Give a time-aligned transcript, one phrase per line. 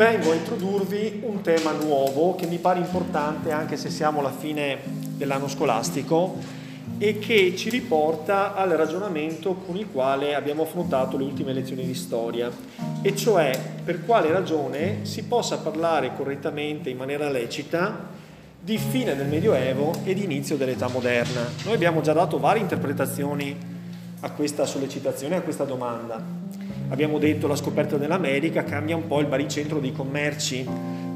[0.00, 4.78] vengo a introdurvi un tema nuovo che mi pare importante anche se siamo alla fine
[4.86, 6.38] dell'anno scolastico
[6.96, 11.92] e che ci riporta al ragionamento con il quale abbiamo affrontato le ultime lezioni di
[11.92, 12.50] storia,
[13.02, 13.50] e cioè
[13.84, 18.08] per quale ragione si possa parlare correttamente in maniera lecita
[18.58, 21.46] di fine del Medioevo e di inizio dell'età moderna.
[21.64, 23.54] Noi abbiamo già dato varie interpretazioni
[24.20, 26.39] a questa sollecitazione, a questa domanda.
[26.90, 30.66] Abbiamo detto la scoperta dell'America cambia un po' il baricentro dei commerci,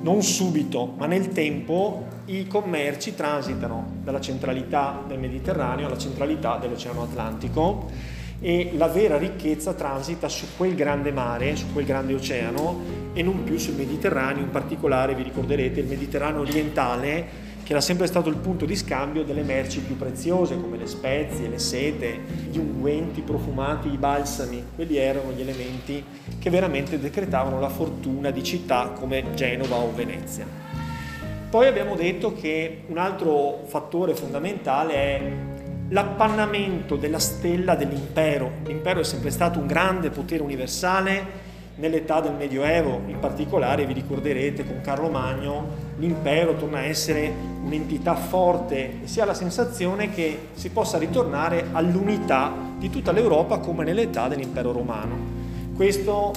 [0.03, 7.03] non subito, ma nel tempo i commerci transitano dalla centralità del Mediterraneo alla centralità dell'Oceano
[7.03, 7.91] Atlantico
[8.41, 13.43] e la vera ricchezza transita su quel grande mare, su quel grande oceano e non
[13.43, 18.37] più sul Mediterraneo, in particolare vi ricorderete il Mediterraneo orientale che era sempre stato il
[18.37, 23.91] punto di scambio delle merci più preziose come le spezie, le sete, gli unguenti profumati,
[23.91, 24.63] i balsami.
[24.75, 26.05] Quelli erano gli elementi
[26.39, 30.47] che veramente decretavano la fortuna di città come Genova o Venezia.
[31.49, 35.33] Poi abbiamo detto che un altro fattore fondamentale è
[35.89, 38.51] l'appannamento della stella dell'impero.
[38.67, 41.44] L'impero è sempre stato un grande potere universale
[41.77, 47.33] nell'età del Medioevo, in particolare vi ricorderete con Carlo Magno l'impero torna a essere
[47.65, 53.59] un'entità forte e si ha la sensazione che si possa ritornare all'unità di tutta l'Europa
[53.59, 55.17] come nell'età dell'impero romano.
[55.75, 56.33] Questo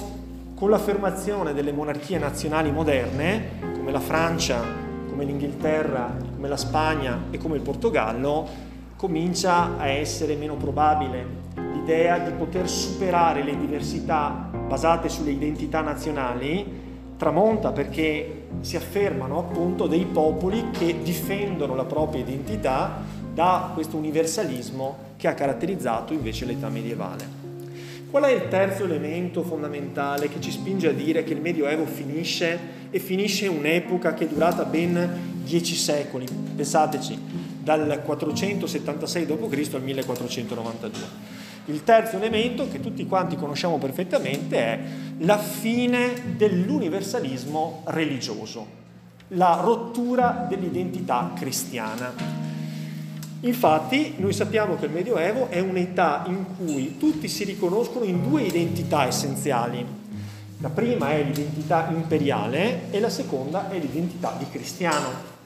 [0.54, 4.60] con l'affermazione delle monarchie nazionali moderne, come la Francia,
[5.08, 8.66] come l'Inghilterra, come la Spagna e come il Portogallo,
[8.96, 11.46] comincia a essere meno probabile
[11.88, 16.86] l'idea di poter superare le diversità basate sulle identità nazionali
[17.16, 23.00] tramonta perché si affermano appunto dei popoli che difendono la propria identità
[23.32, 27.36] da questo universalismo che ha caratterizzato invece l'età medievale.
[28.10, 32.58] Qual è il terzo elemento fondamentale che ci spinge a dire che il Medioevo finisce
[32.90, 36.26] e finisce un'epoca che è durata ben dieci secoli?
[36.54, 37.18] Pensateci,
[37.62, 39.74] dal 476 d.C.
[39.74, 41.46] al 1492.
[41.68, 44.80] Il terzo elemento, che tutti quanti conosciamo perfettamente, è
[45.18, 48.66] la fine dell'universalismo religioso,
[49.28, 52.10] la rottura dell'identità cristiana.
[53.40, 58.44] Infatti noi sappiamo che il Medioevo è un'età in cui tutti si riconoscono in due
[58.44, 59.84] identità essenziali.
[60.60, 65.36] La prima è l'identità imperiale e la seconda è l'identità di cristiano.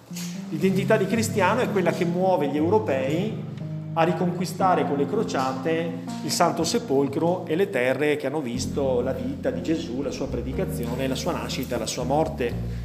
[0.51, 3.51] L'identità di cristiano è quella che muove gli europei
[3.95, 9.13] a riconquistare con le crociate il Santo Sepolcro e le terre che hanno visto la
[9.13, 12.81] vita di Gesù, la sua predicazione, la sua nascita, la sua morte.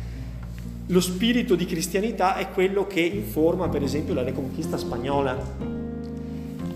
[0.87, 5.37] Lo spirito di cristianità è quello che informa per esempio la riconquista spagnola.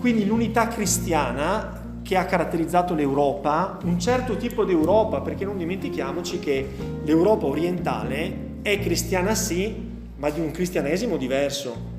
[0.00, 6.38] Quindi l'unità cristiana che ha caratterizzato l'Europa, un certo tipo di Europa, perché non dimentichiamoci
[6.38, 6.68] che
[7.04, 11.91] l'Europa orientale è cristiana sì, ma di un cristianesimo diverso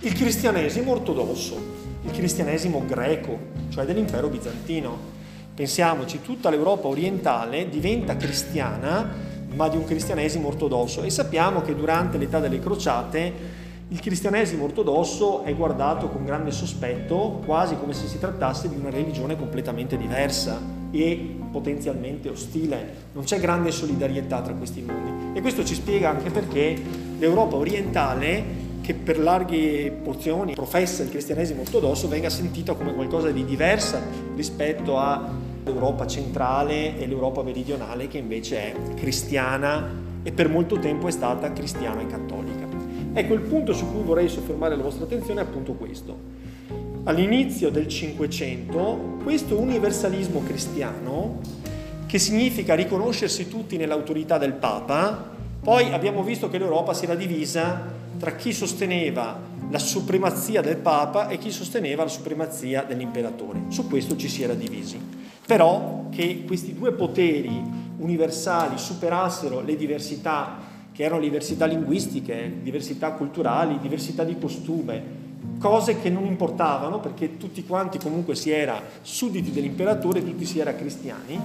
[0.00, 1.56] il cristianesimo ortodosso,
[2.02, 3.38] il cristianesimo greco,
[3.70, 5.14] cioè dell'impero bizantino.
[5.54, 9.08] Pensiamoci, tutta l'Europa orientale diventa cristiana,
[9.54, 15.44] ma di un cristianesimo ortodosso e sappiamo che durante l'età delle crociate il cristianesimo ortodosso
[15.44, 20.60] è guardato con grande sospetto, quasi come se si trattasse di una religione completamente diversa
[20.90, 23.04] e potenzialmente ostile.
[23.12, 25.38] Non c'è grande solidarietà tra questi mondi.
[25.38, 26.76] E questo ci spiega anche perché
[27.18, 33.44] l'Europa orientale che per larghe porzioni professa il cristianesimo ortodosso venga sentita come qualcosa di
[33.44, 34.00] diversa
[34.36, 39.90] rispetto all'Europa centrale e l'Europa meridionale che invece è cristiana
[40.22, 42.64] e per molto tempo è stata cristiana e cattolica.
[43.12, 46.16] Ecco, il punto su cui vorrei soffermare la vostra attenzione è appunto questo.
[47.02, 51.40] All'inizio del Cinquecento, questo universalismo cristiano,
[52.06, 57.95] che significa riconoscersi tutti nell'autorità del Papa, poi abbiamo visto che l'Europa si era divisa
[58.18, 59.38] tra chi sosteneva
[59.68, 63.64] la supremazia del Papa e chi sosteneva la supremazia dell'imperatore.
[63.68, 64.98] Su questo ci si era divisi.
[65.46, 67.62] Però che questi due poteri
[67.98, 70.58] universali superassero le diversità,
[70.92, 75.24] che erano diversità linguistiche, diversità culturali, diversità di costume,
[75.58, 80.74] cose che non importavano perché tutti quanti comunque si era sudditi dell'imperatore, tutti si era
[80.74, 81.38] cristiani,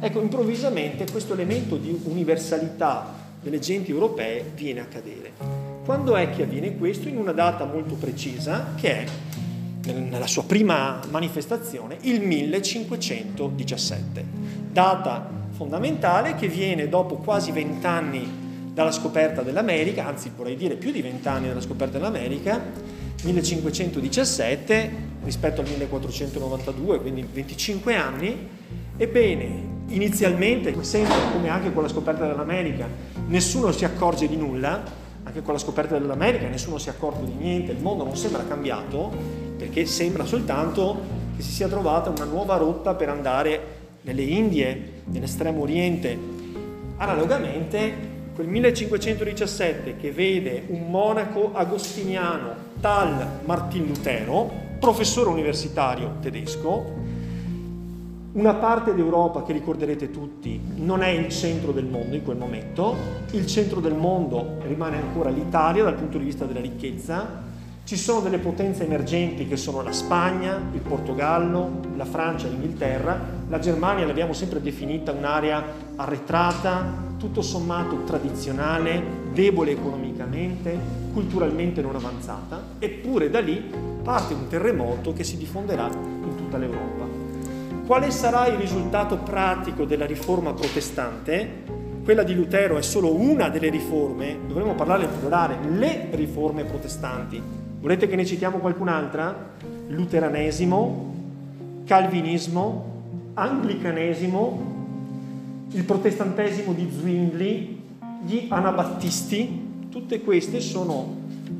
[0.00, 5.73] ecco improvvisamente questo elemento di universalità delle genti europee viene a cadere.
[5.84, 7.08] Quando è che avviene questo?
[7.08, 9.06] In una data molto precisa, che è
[9.92, 14.24] nella sua prima manifestazione, il 1517.
[14.72, 21.02] Data fondamentale che viene dopo quasi vent'anni dalla scoperta dell'America, anzi vorrei dire più di
[21.02, 22.62] vent'anni dalla scoperta dell'America,
[23.22, 24.90] 1517
[25.22, 28.48] rispetto al 1492, quindi 25 anni.
[28.96, 32.88] Ebbene, inizialmente, sempre, come anche con la scoperta dell'America,
[33.26, 37.32] nessuno si accorge di nulla, anche con la scoperta dell'America nessuno si è accorto di
[37.32, 39.10] niente, il mondo non sembra cambiato,
[39.56, 45.62] perché sembra soltanto che si sia trovata una nuova rotta per andare nelle Indie, nell'estremo
[45.62, 46.16] oriente.
[46.96, 57.03] Analogamente, quel 1517 che vede un monaco agostiniano, tal Martin Lutero, professore universitario tedesco,
[58.34, 62.96] una parte d'Europa che ricorderete tutti non è il centro del mondo in quel momento,
[63.30, 67.42] il centro del mondo rimane ancora l'Italia dal punto di vista della ricchezza,
[67.84, 73.58] ci sono delle potenze emergenti che sono la Spagna, il Portogallo, la Francia, l'Inghilterra, la
[73.60, 75.62] Germania l'abbiamo sempre definita un'area
[75.94, 79.00] arretrata, tutto sommato tradizionale,
[79.32, 80.76] debole economicamente,
[81.12, 83.62] culturalmente non avanzata, eppure da lì
[84.02, 87.03] parte un terremoto che si diffonderà in tutta l'Europa.
[87.86, 91.64] Quale sarà il risultato pratico della riforma protestante?
[92.02, 97.42] Quella di Lutero è solo una delle riforme, dovremmo parlare in plurale, le riforme protestanti.
[97.80, 99.50] Volete che ne citiamo qualcun'altra?
[99.88, 101.14] Luteranesimo,
[101.84, 103.02] Calvinismo,
[103.34, 104.72] Anglicanesimo,
[105.72, 107.80] il protestantesimo di Zwingli,
[108.24, 111.16] gli anabattisti, tutte queste sono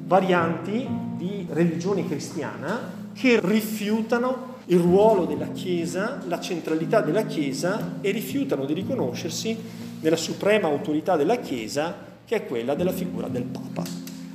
[0.06, 8.10] varianti di religione cristiana che rifiutano il ruolo della Chiesa, la centralità della Chiesa e
[8.10, 9.56] rifiutano di riconoscersi
[10.00, 13.82] nella suprema autorità della Chiesa che è quella della figura del Papa.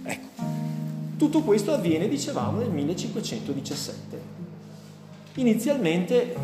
[0.04, 0.44] Ecco,
[1.18, 4.38] tutto questo avviene, dicevamo, nel 1517.
[5.36, 6.36] Inizialmente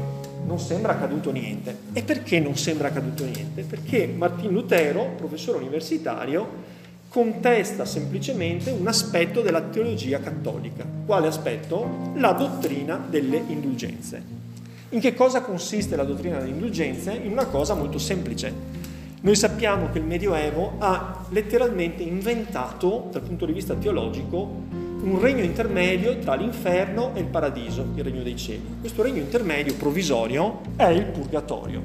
[0.45, 1.77] non sembra accaduto niente.
[1.93, 3.63] E perché non sembra accaduto niente?
[3.63, 6.73] Perché Martin Lutero, professore universitario,
[7.15, 10.85] contesta semplicemente un aspetto della teologia cattolica.
[11.05, 12.11] Quale aspetto?
[12.15, 14.21] La dottrina delle indulgenze.
[14.89, 17.13] In che cosa consiste la dottrina delle indulgenze?
[17.13, 18.51] In una cosa molto semplice.
[19.21, 24.63] Noi sappiamo che il Medioevo ha letteralmente inventato, dal punto di vista teologico,
[25.01, 28.79] un regno intermedio tra l'inferno e il paradiso, il regno dei cieli.
[28.81, 31.81] Questo regno intermedio provvisorio è il purgatorio.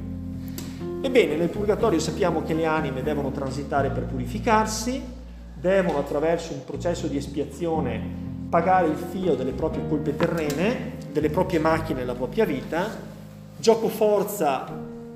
[0.99, 5.19] Ebbene, nel purgatorio sappiamo che le anime devono transitare per purificarsi,
[5.61, 11.59] devono attraverso un processo di espiazione pagare il fio delle proprie colpe terrene, delle proprie
[11.59, 12.89] macchine nella propria vita.
[13.57, 14.67] Gioco forza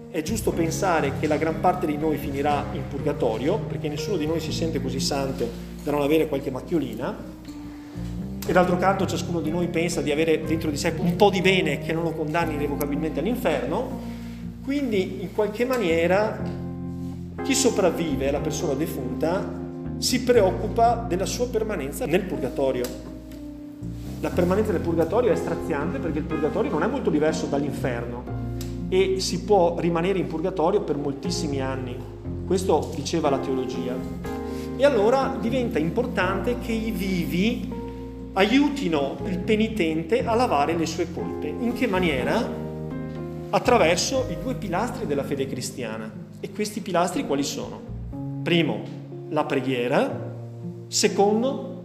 [0.10, 4.28] è giusto pensare che la gran parte di noi finirà in purgatorio, perché nessuno di
[4.28, 5.50] noi si sente così santo
[5.84, 7.34] da non avere qualche macchiolina.
[8.48, 11.42] E d'altro canto ciascuno di noi pensa di avere dentro di sé un po' di
[11.42, 14.14] bene che non lo condanni irrevocabilmente all'inferno.
[14.64, 16.40] Quindi in qualche maniera
[17.44, 19.64] chi sopravvive alla persona defunta
[19.98, 22.84] si preoccupa della sua permanenza nel purgatorio.
[24.20, 28.24] La permanenza nel purgatorio è straziante perché il purgatorio non è molto diverso dall'inferno
[28.90, 31.96] e si può rimanere in purgatorio per moltissimi anni.
[32.46, 33.96] Questo diceva la teologia.
[34.78, 37.72] E allora diventa importante che i vivi
[38.34, 41.48] aiutino il penitente a lavare le sue colpe.
[41.48, 42.64] In che maniera?
[43.50, 46.12] Attraverso i due pilastri della fede cristiana.
[46.40, 47.80] E questi pilastri quali sono?
[48.44, 48.84] Primo,
[49.30, 50.34] la preghiera,
[50.88, 51.84] secondo,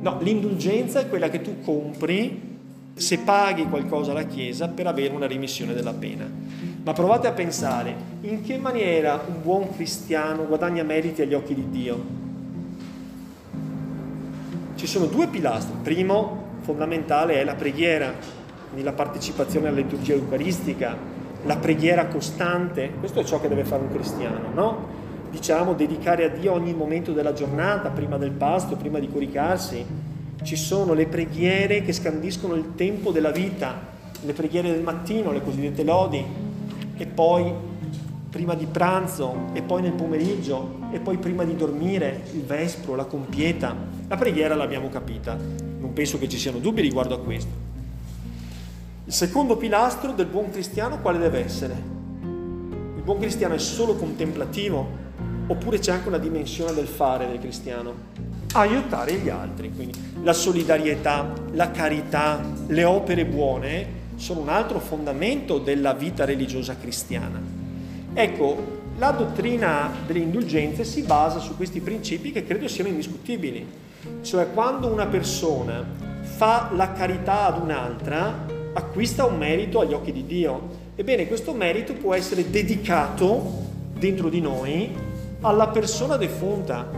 [0.00, 2.54] no, l'indulgenza è quella che tu compri
[2.94, 6.26] se paghi qualcosa alla Chiesa per avere una rimissione della pena.
[6.82, 11.68] Ma provate a pensare in che maniera un buon cristiano guadagna meriti agli occhi di
[11.68, 12.04] Dio.
[14.76, 15.76] Ci sono due pilastri.
[15.82, 18.12] Primo, fondamentale, è la preghiera,
[18.66, 20.96] quindi la partecipazione alla liturgia eucaristica,
[21.44, 22.92] la preghiera costante.
[22.98, 25.04] Questo è ciò che deve fare un cristiano, no?
[25.36, 29.84] Diciamo, dedicare a Dio ogni momento della giornata, prima del pasto, prima di coricarsi.
[30.42, 33.78] Ci sono le preghiere che scandiscono il tempo della vita,
[34.22, 36.24] le preghiere del mattino, le cosiddette lodi,
[36.96, 37.52] e poi
[38.30, 43.04] prima di pranzo, e poi nel pomeriggio, e poi prima di dormire, il vespro, la
[43.04, 43.76] compieta.
[44.08, 47.52] La preghiera l'abbiamo capita, non penso che ci siano dubbi riguardo a questo.
[49.04, 51.74] Il secondo pilastro del buon cristiano quale deve essere?
[52.22, 55.04] Il buon cristiano è solo contemplativo,
[55.46, 58.14] oppure c'è anche una dimensione del fare del cristiano.
[58.52, 65.58] Aiutare gli altri, quindi la solidarietà, la carità, le opere buone sono un altro fondamento
[65.58, 67.40] della vita religiosa cristiana.
[68.14, 73.66] Ecco, la dottrina delle indulgenze si basa su questi principi che credo siano indiscutibili.
[74.22, 75.84] Cioè quando una persona
[76.22, 80.84] fa la carità ad un'altra, acquista un merito agli occhi di Dio.
[80.94, 83.64] Ebbene, questo merito può essere dedicato
[83.98, 85.05] dentro di noi
[85.46, 86.88] alla persona defunta,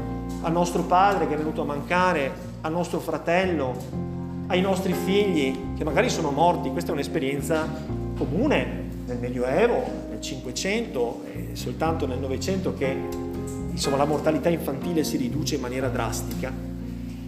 [0.41, 3.75] al nostro padre che è venuto a mancare, al nostro fratello,
[4.47, 6.71] ai nostri figli che magari sono morti.
[6.71, 7.69] Questa è un'esperienza
[8.17, 12.97] comune nel Medioevo, nel Cinquecento, e soltanto nel Novecento che
[13.71, 16.53] insomma, la mortalità infantile si riduce in maniera drastica,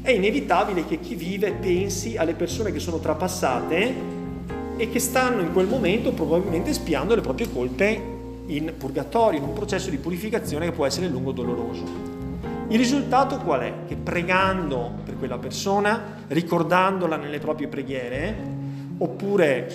[0.02, 3.94] è inevitabile che chi vive pensi alle persone che sono trapassate
[4.76, 9.52] e che stanno in quel momento probabilmente spiando le proprie colpe in purgatorio, in un
[9.52, 11.84] processo di purificazione che può essere lungo e doloroso.
[12.68, 13.74] Il risultato qual è?
[13.86, 18.36] Che pregando per quella persona, ricordandola nelle proprie preghiere,
[18.98, 19.68] oppure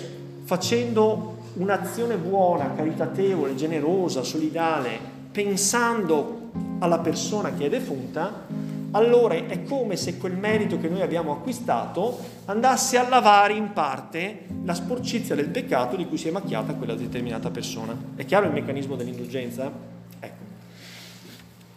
[0.44, 4.98] facendo un'azione buona, caritatevole, generosa, solidale,
[5.30, 8.46] pensando alla persona che è defunta,
[8.92, 14.46] allora è come se quel merito che noi abbiamo acquistato andasse a lavare in parte
[14.64, 17.96] la sporcizia del peccato di cui si è macchiata quella determinata persona.
[18.14, 19.70] È chiaro il meccanismo dell'indulgenza?
[20.18, 20.44] Ecco.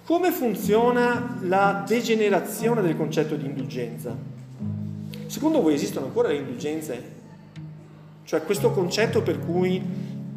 [0.05, 4.15] Come funziona la degenerazione del concetto di indulgenza?
[5.25, 7.17] Secondo voi esistono ancora le indulgenze?
[8.23, 9.81] Cioè questo concetto per cui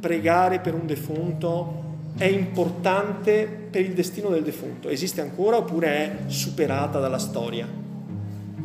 [0.00, 4.88] pregare per un defunto è importante per il destino del defunto?
[4.88, 7.66] Esiste ancora oppure è superata dalla storia?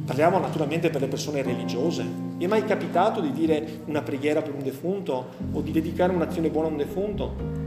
[0.06, 2.06] Parliamo naturalmente per le persone religiose.
[2.38, 6.50] Vi è mai capitato di dire una preghiera per un defunto o di dedicare un'azione
[6.50, 7.66] buona a un defunto?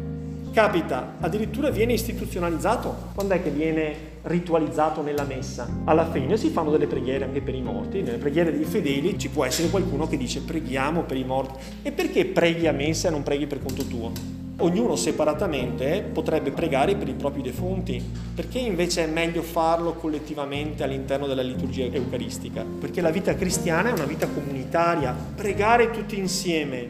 [0.52, 3.10] Capita, addirittura viene istituzionalizzato.
[3.14, 5.68] Quando è che viene ritualizzato nella messa?
[5.84, 8.02] Alla fine si fanno delle preghiere anche per i morti.
[8.02, 11.58] Nelle preghiere dei fedeli ci può essere qualcuno che dice preghiamo per i morti.
[11.82, 14.39] E perché preghi a messa e non preghi per conto tuo?
[14.60, 18.02] Ognuno separatamente potrebbe pregare per i propri defunti.
[18.34, 22.64] Perché invece è meglio farlo collettivamente all'interno della liturgia eucaristica?
[22.64, 25.14] Perché la vita cristiana è una vita comunitaria.
[25.34, 26.88] Pregare tutti insieme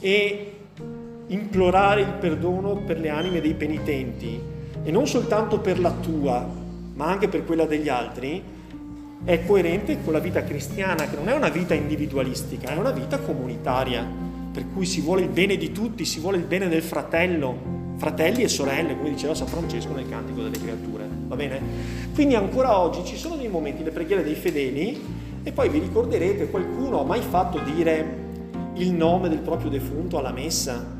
[0.00, 0.52] e
[1.28, 4.40] implorare il perdono per le anime dei penitenti
[4.82, 6.48] e non soltanto per la tua,
[6.94, 8.42] ma anche per quella degli altri,
[9.24, 13.18] è coerente con la vita cristiana, che non è una vita individualistica, è una vita
[13.18, 17.78] comunitaria per cui si vuole il bene di tutti, si vuole il bene del fratello,
[17.96, 21.60] fratelli e sorelle, come diceva San Francesco nel Cantico delle Creature, va bene?
[22.14, 25.00] Quindi ancora oggi ci sono dei momenti, le preghiere dei fedeli,
[25.42, 28.18] e poi vi ricorderete, qualcuno ha mai fatto dire
[28.74, 30.98] il nome del proprio defunto alla messa?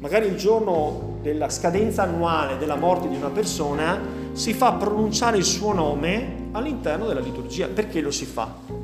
[0.00, 3.98] Magari il giorno della scadenza annuale della morte di una persona
[4.32, 7.68] si fa pronunciare il suo nome all'interno della liturgia.
[7.68, 8.83] Perché lo si fa?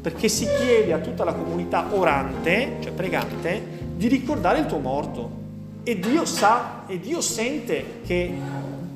[0.00, 3.62] Perché si chiede a tutta la comunità orante, cioè pregante,
[3.96, 5.38] di ricordare il tuo morto.
[5.82, 8.32] E Dio sa e Dio sente che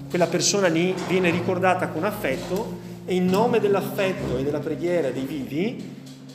[0.09, 5.25] quella persona lì viene ricordata con affetto e in nome dell'affetto e della preghiera dei
[5.25, 5.93] vivi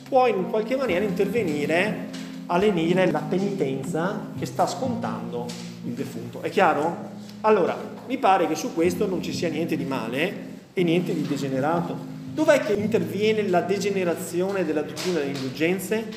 [0.08, 2.08] può in qualche maniera intervenire
[2.46, 5.46] a lenire la penitenza che sta scontando
[5.84, 6.42] il defunto.
[6.42, 7.08] È chiaro?
[7.42, 11.22] Allora, mi pare che su questo non ci sia niente di male e niente di
[11.22, 11.96] degenerato.
[12.32, 16.08] Dov'è che interviene la degenerazione della dottrina delle indulgenze?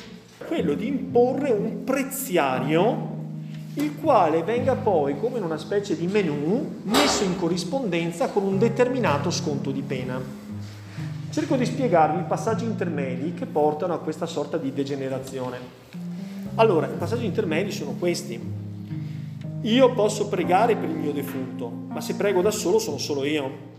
[0.46, 3.12] Quello di imporre un preziario
[3.74, 8.56] il quale venga poi, come in una specie di menù, messo in corrispondenza con un
[8.56, 10.20] determinato sconto di pena.
[11.30, 15.58] Cerco di spiegarvi i passaggi intermedi che portano a questa sorta di degenerazione.
[16.54, 18.40] Allora, i passaggi intermedi sono questi.
[19.62, 23.72] Io posso pregare per il mio defunto, ma se prego da solo sono solo io.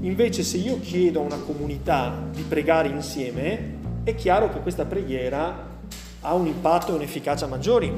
[0.00, 5.72] Invece se io chiedo a una comunità di pregare insieme, è chiaro che questa preghiera
[6.20, 7.92] ha un impatto e un'efficacia maggiori,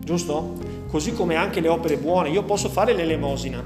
[0.00, 0.54] giusto?
[0.88, 2.30] Così come anche le opere buone.
[2.30, 3.62] Io posso fare l'elemosina,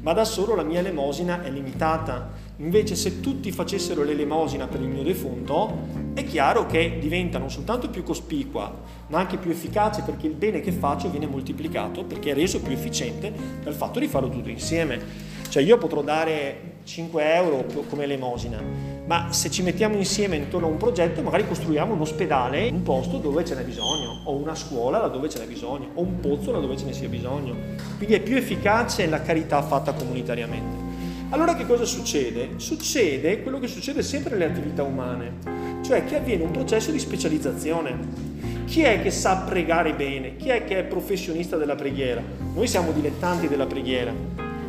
[0.00, 2.30] ma da solo la mia elemosina è limitata.
[2.56, 7.90] Invece se tutti facessero l'elemosina per il mio defunto, è chiaro che diventa non soltanto
[7.90, 8.72] più cospicua,
[9.08, 12.72] ma anche più efficace perché il bene che faccio viene moltiplicato, perché è reso più
[12.72, 15.00] efficiente dal fatto di farlo tutto insieme.
[15.48, 18.60] Cioè io potrò dare 5 euro come elemosina,
[19.06, 23.18] ma se ci mettiamo insieme intorno a un progetto magari costruiamo un ospedale un posto
[23.18, 26.76] dove ce n'è bisogno, o una scuola laddove ce n'è bisogno, o un pozzo laddove
[26.76, 27.54] ce ne sia bisogno.
[27.96, 30.90] Quindi è più efficace la carità fatta comunitariamente.
[31.30, 32.50] Allora che cosa succede?
[32.56, 38.30] Succede quello che succede sempre nelle attività umane, cioè che avviene un processo di specializzazione.
[38.66, 40.36] Chi è che sa pregare bene?
[40.36, 42.22] Chi è che è professionista della preghiera?
[42.54, 44.12] Noi siamo dilettanti della preghiera,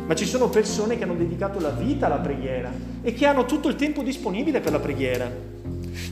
[0.06, 2.70] ma ci sono persone che hanno dedicato la vita alla preghiera
[3.02, 5.30] e che hanno tutto il tempo disponibile per la preghiera.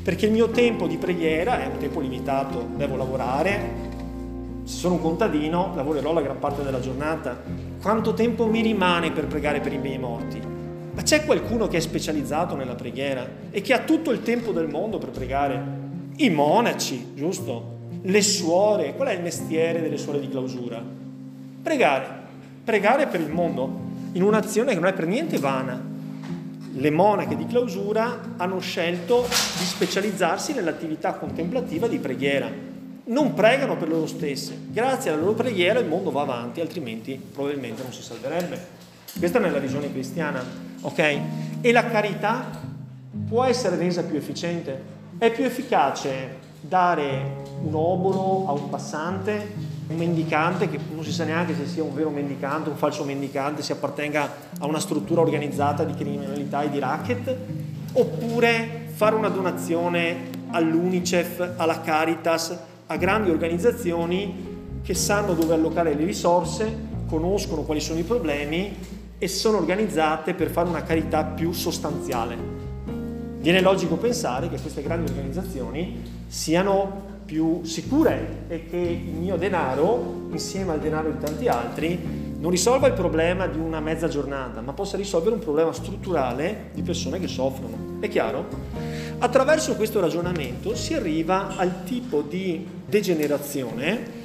[0.02, 3.90] Perché il mio tempo di preghiera è un tempo limitato, devo lavorare,
[4.64, 7.42] se sono un contadino lavorerò la gran parte della giornata.
[7.80, 10.40] Quanto tempo mi rimane per pregare per i miei morti?
[10.94, 14.68] Ma c'è qualcuno che è specializzato nella preghiera e che ha tutto il tempo del
[14.68, 15.80] mondo per pregare?
[16.16, 17.80] I monaci, giusto?
[18.02, 20.82] Le suore, qual è il mestiere delle suore di clausura?
[21.62, 22.21] Pregare
[22.64, 25.90] pregare per il mondo in un'azione che non è per niente vana.
[26.74, 32.70] Le monache di clausura hanno scelto di specializzarsi nell'attività contemplativa di preghiera.
[33.04, 34.56] non pregano per loro stesse.
[34.70, 38.80] Grazie alla loro preghiera il mondo va avanti, altrimenti probabilmente non si salverebbe.
[39.18, 40.42] Questa è la visione cristiana,
[40.80, 41.18] ok?
[41.60, 42.46] E la carità
[43.28, 44.90] può essere resa più efficiente.
[45.18, 49.52] È più efficace dare un obolo a un passante,
[49.92, 53.62] un mendicante, che non si sa neanche se sia un vero mendicante, un falso mendicante,
[53.62, 57.36] se appartenga a una struttura organizzata di criminalità e di racket,
[57.92, 66.04] oppure fare una donazione all'UNICEF, alla Caritas, a grandi organizzazioni che sanno dove allocare le
[66.04, 68.74] risorse, conoscono quali sono i problemi
[69.18, 72.36] e sono organizzate per fare una carità più sostanziale.
[73.38, 80.26] Viene logico pensare che queste grandi organizzazioni siano più sicure e che il mio denaro,
[80.32, 81.98] insieme al denaro di tanti altri,
[82.36, 86.82] non risolva il problema di una mezza giornata, ma possa risolvere un problema strutturale di
[86.82, 88.00] persone che soffrono.
[88.00, 88.46] È chiaro?
[89.16, 94.20] Attraverso questo ragionamento si arriva al tipo di degenerazione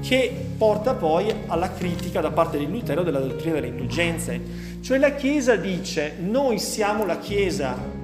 [0.00, 4.40] che porta poi alla critica da parte di Lutero della dottrina delle indulgenze.
[4.82, 7.95] Cioè la Chiesa dice noi siamo la Chiesa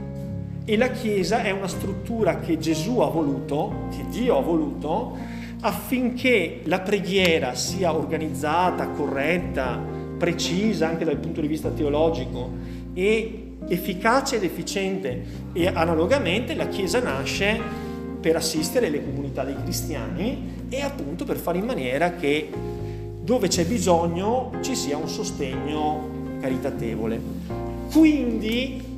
[0.65, 5.17] e la Chiesa è una struttura che Gesù ha voluto, che Dio ha voluto,
[5.61, 9.81] affinché la preghiera sia organizzata, corretta,
[10.19, 12.51] precisa anche dal punto di vista teologico
[12.95, 17.61] e efficace ed efficiente e analogamente la Chiesa nasce
[18.21, 22.49] per assistere le comunità dei cristiani e appunto per fare in maniera che
[23.21, 27.21] dove c'è bisogno ci sia un sostegno caritatevole.
[27.91, 28.92] Quindi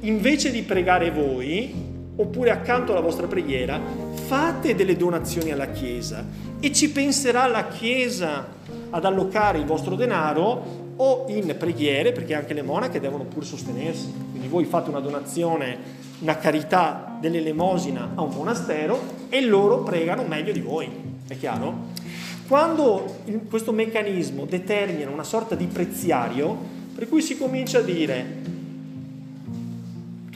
[0.00, 1.72] invece di pregare voi,
[2.16, 3.80] oppure accanto alla vostra preghiera,
[4.26, 6.24] fate delle donazioni alla Chiesa
[6.60, 8.46] e ci penserà la Chiesa
[8.90, 14.12] ad allocare il vostro denaro o in preghiere, perché anche le monache devono pure sostenersi.
[14.30, 15.78] Quindi voi fate una donazione,
[16.20, 20.90] una carità dell'elemosina a un monastero e loro pregano meglio di voi.
[21.26, 21.96] È chiaro?
[22.48, 23.16] Quando
[23.48, 26.56] questo meccanismo determina una sorta di preziario,
[26.94, 28.56] per cui si comincia a dire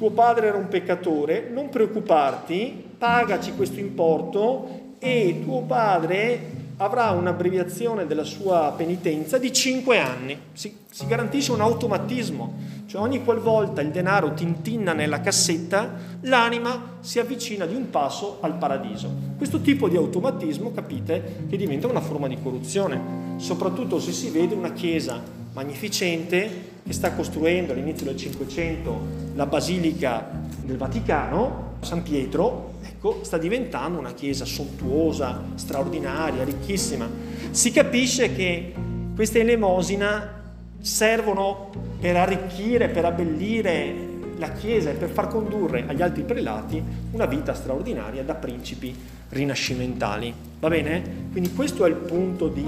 [0.03, 8.05] tuo padre era un peccatore, non preoccuparti, pagaci questo importo e tuo padre avrà un'abbreviazione
[8.05, 10.37] della sua penitenza di 5 anni.
[10.55, 12.53] Si, si, garantisce un automatismo,
[12.87, 18.55] cioè ogni qualvolta il denaro tintinna nella cassetta, l'anima si avvicina di un passo al
[18.55, 19.09] paradiso.
[19.37, 24.57] Questo tipo di automatismo, capite, che diventa una forma di corruzione, soprattutto se si vede
[24.57, 30.29] una chiesa magnificente che sta costruendo all'inizio del Cinquecento la Basilica
[30.63, 37.09] del Vaticano, San Pietro, ecco, sta diventando una chiesa sontuosa, straordinaria, ricchissima.
[37.51, 38.73] Si capisce che
[39.15, 40.41] queste elemosina
[40.81, 47.27] servono per arricchire, per abbellire la Chiesa e per far condurre agli altri prelati una
[47.27, 48.93] vita straordinaria da principi
[49.29, 50.35] rinascimentali.
[50.59, 51.29] Va bene?
[51.31, 52.67] Quindi questo è il punto di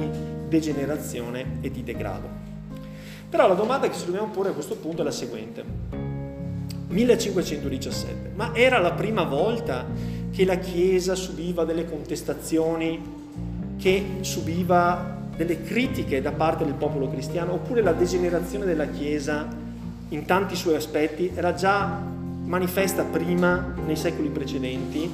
[0.49, 2.44] degenerazione e di degrado.
[3.35, 5.65] Però la domanda che ci dobbiamo porre a questo punto è la seguente.
[6.87, 9.85] 1517, ma era la prima volta
[10.31, 13.03] che la Chiesa subiva delle contestazioni,
[13.77, 19.49] che subiva delle critiche da parte del popolo cristiano, oppure la degenerazione della Chiesa
[20.11, 22.01] in tanti suoi aspetti era già
[22.45, 25.11] manifesta prima nei secoli precedenti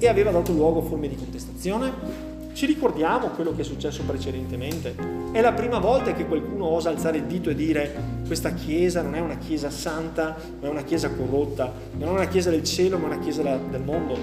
[0.00, 2.31] e aveva dato luogo a forme di contestazione?
[2.52, 4.94] Ci ricordiamo quello che è successo precedentemente?
[5.32, 7.94] È la prima volta che qualcuno osa alzare il dito e dire
[8.26, 12.28] questa chiesa non è una chiesa santa, ma è una chiesa corrotta, non è una
[12.28, 14.16] chiesa del cielo, ma è una chiesa del mondo.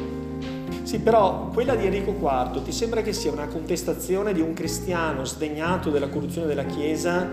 [0.84, 5.26] Sì, però quella di Enrico IV ti sembra che sia una contestazione di un cristiano
[5.26, 7.28] sdegnato della corruzione della chiesa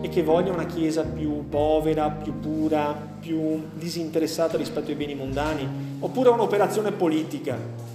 [0.00, 5.68] e che voglia una chiesa più povera, più pura, più disinteressata rispetto ai beni mondani,
[5.98, 7.90] oppure un'operazione politica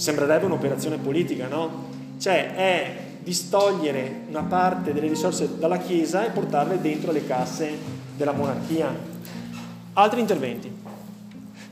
[0.00, 1.88] Sembrerebbe un'operazione politica, no?
[2.18, 7.76] Cioè è distogliere una parte delle risorse dalla Chiesa e portarle dentro le casse
[8.16, 8.96] della monarchia.
[9.92, 10.72] Altri interventi.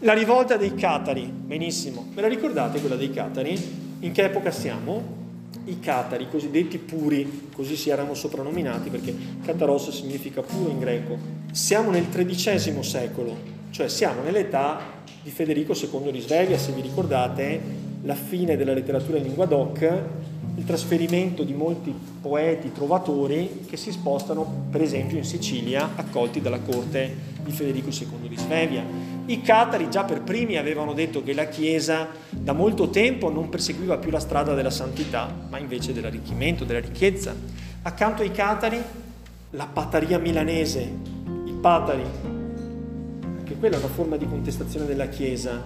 [0.00, 2.06] La rivolta dei Catari, benissimo.
[2.14, 3.58] Me la ricordate quella dei Catari?
[4.00, 5.02] In che epoca siamo?
[5.64, 11.16] I Catari, cosiddetti puri, così si erano soprannominati perché Cataros significa puro in greco.
[11.52, 13.34] Siamo nel XIII secolo,
[13.70, 14.78] cioè siamo nell'età
[15.22, 19.80] di Federico II di Svevia, se vi ricordate, la fine della letteratura in lingua doc,
[20.56, 26.60] il trasferimento di molti poeti trovatori che si spostano per esempio in Sicilia accolti dalla
[26.60, 28.84] corte di Federico II di Svevia.
[29.26, 33.98] I catari già per primi avevano detto che la Chiesa da molto tempo non perseguiva
[33.98, 37.34] più la strada della santità, ma invece dell'arricchimento, della ricchezza.
[37.82, 38.80] Accanto ai catari
[39.50, 40.80] la pataria milanese,
[41.46, 42.02] i patari,
[43.22, 45.62] anche quella è una forma di contestazione della Chiesa,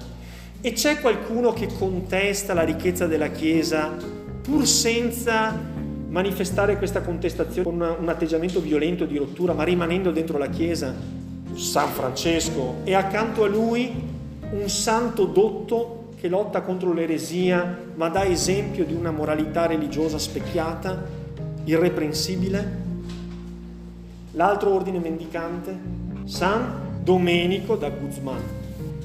[0.65, 3.97] E c'è qualcuno che contesta la ricchezza della Chiesa
[4.43, 5.53] pur senza
[6.09, 10.95] manifestare questa contestazione con un atteggiamento violento di rottura, ma rimanendo dentro la Chiesa?
[11.55, 13.91] San Francesco e accanto a lui
[14.53, 21.05] un santo dotto che lotta contro l'eresia, ma dà esempio di una moralità religiosa specchiata,
[21.65, 22.81] irreprensibile.
[24.35, 25.77] L'altro ordine mendicante,
[26.23, 28.62] San Domenico da Guzman.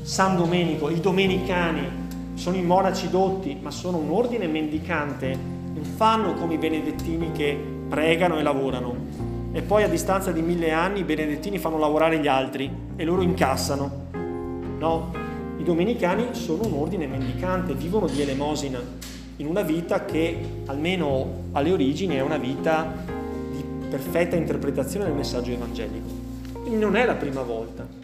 [0.08, 1.82] San Domenico, i domenicani
[2.36, 5.38] sono i monaci dotti, ma sono un ordine mendicante,
[5.74, 8.96] non fanno come i benedettini che pregano e lavorano.
[9.52, 13.22] E poi a distanza di mille anni i benedettini fanno lavorare gli altri e loro
[13.22, 14.06] incassano.
[14.80, 15.12] No,
[15.58, 18.80] i domenicani sono un ordine mendicante, vivono di elemosina,
[19.36, 22.94] in una vita che almeno alle origini è una vita
[23.52, 26.08] di perfetta interpretazione del messaggio evangelico.
[26.54, 27.97] Quindi non è la prima volta.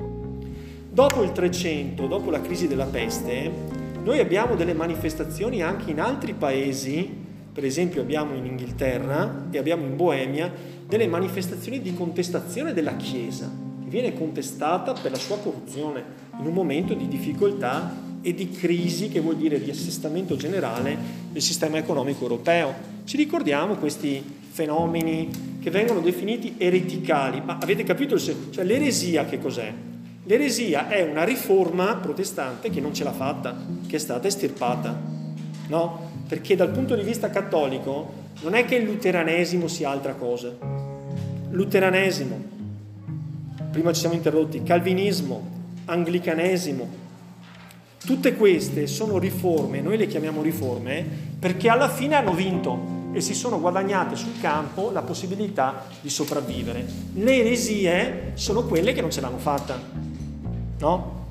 [0.94, 3.52] Dopo il 300, dopo la crisi della peste,
[4.04, 7.10] noi abbiamo delle manifestazioni anche in altri paesi,
[7.52, 10.54] per esempio abbiamo in Inghilterra e abbiamo in Boemia,
[10.88, 13.50] delle manifestazioni di contestazione della Chiesa,
[13.84, 16.04] che viene contestata per la sua corruzione,
[16.40, 20.96] in un momento di difficoltà e di crisi, che vuol dire di assestamento generale
[21.32, 22.72] del sistema economico europeo.
[23.04, 28.20] Ci ricordiamo questi fenomeni che vengono definiti ereticali, ma avete capito?
[28.20, 29.74] Cioè l'eresia che cos'è?
[30.26, 34.98] L'eresia è una riforma protestante che non ce l'ha fatta, che è stata estirpata,
[35.68, 36.12] no?
[36.30, 40.50] Perché dal punto di vista cattolico non è che il luteranesimo sia altra cosa.
[41.50, 42.42] Luteranesimo,
[43.70, 45.46] prima ci siamo interrotti, calvinismo,
[45.86, 47.02] anglicanesimo.
[48.06, 51.06] Tutte queste sono riforme, noi le chiamiamo riforme,
[51.38, 56.86] perché alla fine hanno vinto e si sono guadagnate sul campo la possibilità di sopravvivere.
[57.14, 60.12] Le eresie sono quelle che non ce l'hanno fatta,
[60.84, 61.22] no?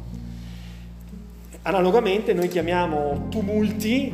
[1.62, 4.10] Analogamente noi chiamiamo tumulti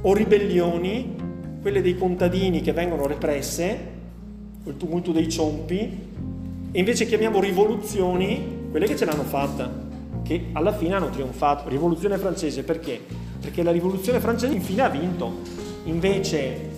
[0.00, 1.22] o ribellioni
[1.60, 3.92] quelle dei contadini che vengono represse,
[4.64, 5.76] il tumulto dei ciompi,
[6.72, 9.70] e invece chiamiamo rivoluzioni quelle che ce l'hanno fatta,
[10.22, 11.68] che alla fine hanno trionfato.
[11.68, 13.00] Rivoluzione francese perché?
[13.40, 15.40] Perché la rivoluzione francese infine ha vinto.
[15.84, 16.70] Invece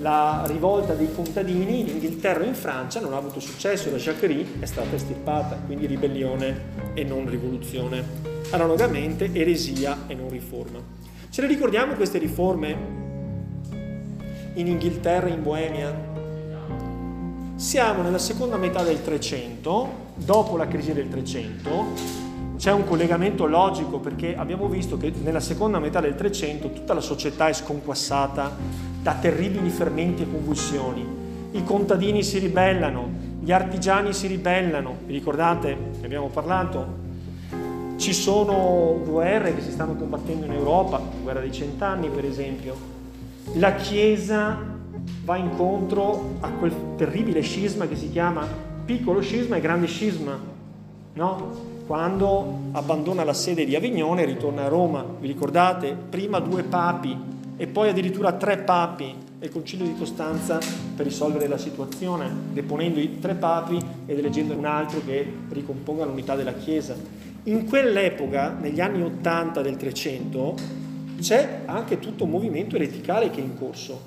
[0.00, 4.46] la rivolta dei contadini in Inghilterra e in Francia non ha avuto successo, la Jacquerie
[4.58, 8.28] è stata estirpata, quindi ribellione e non rivoluzione.
[8.50, 10.78] Analogamente eresia e non riforma.
[11.28, 12.98] Ce le ricordiamo queste riforme
[14.54, 16.08] in Inghilterra e in Boemia?
[17.56, 24.00] Siamo nella seconda metà del 300 dopo la crisi del 300 c'è un collegamento logico
[24.00, 29.14] perché abbiamo visto che nella seconda metà del 300 tutta la società è sconquassata da
[29.14, 31.06] terribili fermenti e convulsioni.
[31.52, 33.08] I contadini si ribellano,
[33.40, 35.76] gli artigiani si ribellano, vi ricordate?
[35.98, 36.98] Ne abbiamo parlato.
[37.96, 42.76] Ci sono guerre che si stanno combattendo in Europa, la guerra dei cent'anni per esempio.
[43.54, 44.58] La Chiesa
[45.24, 48.46] va incontro a quel terribile scisma che si chiama
[48.84, 50.38] piccolo scisma e grande scisma,
[51.14, 51.68] no?
[51.86, 55.96] Quando abbandona la sede di Avignone e ritorna a Roma, vi ricordate?
[56.08, 60.58] Prima due papi e poi addirittura tre papi e il concilio di Costanza
[60.96, 66.36] per risolvere la situazione, deponendo i tre papi ed eleggendo un altro che ricomponga l'unità
[66.36, 66.96] della Chiesa.
[67.42, 70.54] In quell'epoca, negli anni 80 del 300,
[71.20, 74.00] c'è anche tutto un movimento ereticale che è in corso,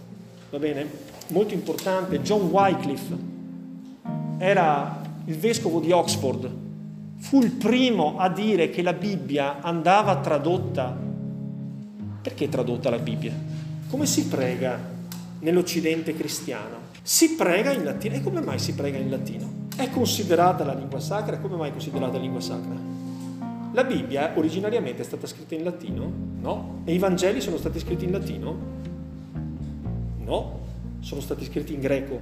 [0.49, 0.87] va bene?
[1.27, 3.15] Molto importante, John Wycliffe,
[4.39, 6.49] era il vescovo di Oxford,
[7.17, 11.11] fu il primo a dire che la Bibbia andava tradotta.
[12.23, 13.33] Perché tradotta la Bibbia?
[13.89, 14.79] Come si prega
[15.39, 16.77] nell'Occidente cristiano?
[17.01, 18.15] Si prega in latino.
[18.15, 19.67] E come mai si prega in latino?
[19.75, 21.37] È considerata la lingua sacra?
[21.39, 22.75] Come mai è considerata lingua sacra?
[23.73, 26.09] La Bibbia originariamente è stata scritta in latino?
[26.39, 26.81] No.
[26.85, 28.57] E i Vangeli sono stati scritti in latino?
[30.19, 30.59] No.
[31.01, 32.21] Sono stati scritti in greco.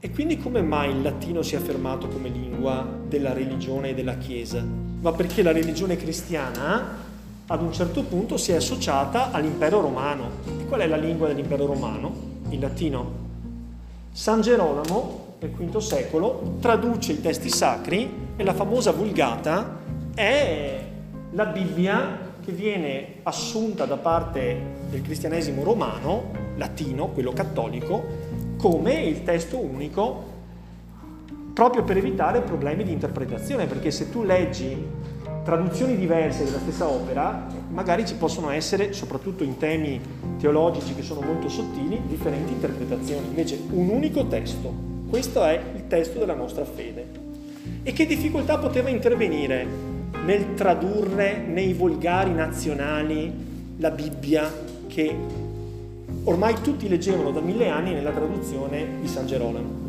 [0.00, 4.16] E quindi come mai il latino si è affermato come lingua della religione e della
[4.16, 4.64] Chiesa?
[5.00, 7.04] Ma perché la religione cristiana
[7.48, 10.30] ad un certo punto si è associata all'impero romano.
[10.58, 12.12] E qual è la lingua dell'impero romano?
[12.48, 13.24] Il latino.
[14.10, 19.78] San Gerolamo, nel V secolo, traduce i testi sacri e la famosa Vulgata
[20.14, 20.84] è
[21.30, 28.04] la Bibbia che viene assunta da parte del cristianesimo romano, latino, quello cattolico,
[28.56, 30.34] come il testo unico
[31.52, 34.76] proprio per evitare problemi di interpretazione, perché se tu leggi
[35.46, 40.00] traduzioni diverse della stessa opera, magari ci possono essere, soprattutto in temi
[40.40, 43.28] teologici che sono molto sottili, differenti interpretazioni.
[43.28, 44.74] Invece un unico testo,
[45.08, 47.06] questo è il testo della nostra fede.
[47.84, 49.64] E che difficoltà poteva intervenire
[50.24, 53.32] nel tradurre nei volgari nazionali
[53.76, 54.52] la Bibbia
[54.88, 55.14] che
[56.24, 59.84] ormai tutti leggevano da mille anni nella traduzione di San Gerolamo.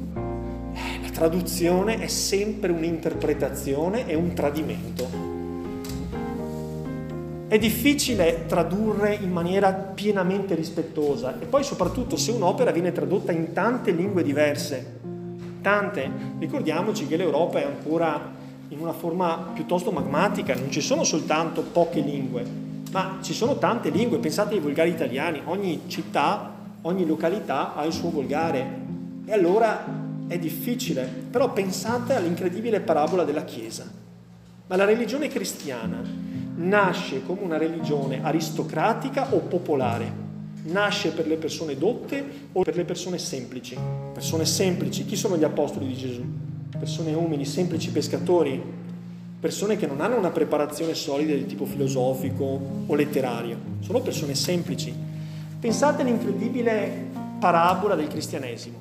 [0.73, 5.26] Eh, la traduzione è sempre un'interpretazione e un tradimento.
[7.49, 13.53] È difficile tradurre in maniera pienamente rispettosa e poi soprattutto se un'opera viene tradotta in
[13.53, 14.99] tante lingue diverse.
[15.61, 16.11] Tante.
[16.39, 18.33] Ricordiamoci che l'Europa è ancora
[18.67, 22.43] in una forma piuttosto magmatica, non ci sono soltanto poche lingue,
[22.91, 24.17] ma ci sono tante lingue.
[24.17, 28.81] Pensate ai volgari italiani, ogni città, ogni località ha il suo volgare.
[29.25, 29.85] E allora
[30.27, 33.89] è difficile, però pensate all'incredibile parabola della Chiesa.
[34.67, 36.26] Ma la religione cristiana
[36.57, 40.25] nasce come una religione aristocratica o popolare?
[40.63, 43.77] Nasce per le persone dotte o per le persone semplici?
[44.13, 46.23] Persone semplici, chi sono gli apostoli di Gesù?
[46.77, 48.61] Persone umili, semplici pescatori,
[49.39, 54.93] persone che non hanno una preparazione solida di tipo filosofico o letterario, sono persone semplici.
[55.59, 57.05] Pensate all'incredibile
[57.39, 58.77] parabola del cristianesimo,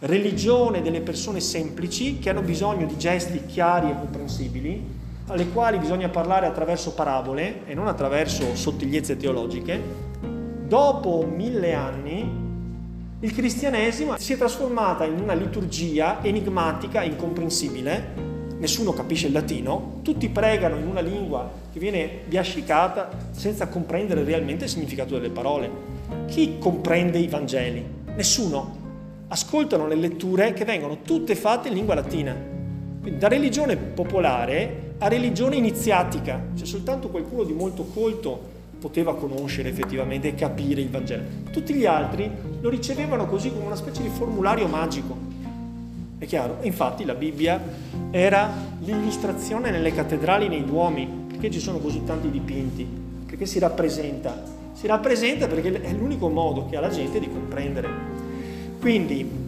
[0.00, 4.95] religione delle persone semplici che hanno bisogno di gesti chiari e comprensibili
[5.28, 9.80] alle quali bisogna parlare attraverso parabole e non attraverso sottigliezze teologiche,
[10.66, 12.44] dopo mille anni
[13.18, 18.12] il cristianesimo si è trasformata in una liturgia enigmatica e incomprensibile,
[18.58, 24.64] nessuno capisce il latino, tutti pregano in una lingua che viene biascicata senza comprendere realmente
[24.64, 25.70] il significato delle parole.
[26.26, 27.84] Chi comprende i Vangeli?
[28.14, 28.84] Nessuno.
[29.28, 32.36] Ascoltano le letture che vengono tutte fatte in lingua latina.
[33.00, 39.68] Quindi da religione popolare a religione iniziatica, cioè soltanto qualcuno di molto colto poteva conoscere
[39.68, 41.22] effettivamente e capire il Vangelo.
[41.50, 42.30] Tutti gli altri
[42.60, 45.16] lo ricevevano così come una specie di formulario magico.
[46.18, 46.58] È chiaro?
[46.62, 47.60] Infatti la Bibbia
[48.10, 52.86] era l'illustrazione nelle cattedrali, nei duomi, perché ci sono così tanti dipinti,
[53.26, 54.54] perché si rappresenta.
[54.72, 57.88] Si rappresenta perché è l'unico modo che ha la gente di comprendere.
[58.80, 59.45] Quindi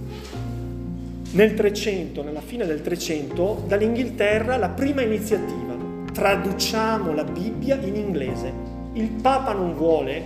[1.32, 5.76] nel 300, nella fine del 300, dall'Inghilterra la prima iniziativa,
[6.10, 8.50] traduciamo la Bibbia in inglese.
[8.94, 10.22] Il Papa non vuole,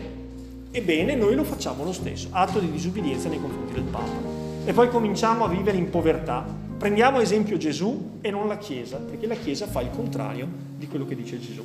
[0.71, 4.31] ebbene noi lo facciamo lo stesso, atto di disubbidienza nei confronti del Papa.
[4.65, 6.47] E poi cominciamo a vivere in povertà.
[6.79, 10.47] Prendiamo esempio Gesù e non la Chiesa, perché la Chiesa fa il contrario
[10.79, 11.65] di quello che dice Gesù.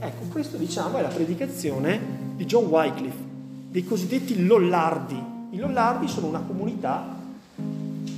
[0.00, 2.00] Ecco, questo diciamo è la predicazione
[2.34, 3.30] di John Wycliffe,
[3.70, 5.30] dei cosiddetti Lollardi.
[5.50, 7.20] I Lollardi sono una comunità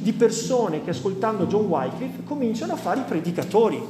[0.05, 3.81] di persone che ascoltando John Wycliffe cominciano a fare i predicatori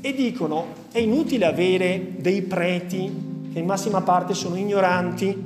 [0.00, 5.40] e dicono è inutile avere dei preti che in massima parte sono ignoranti,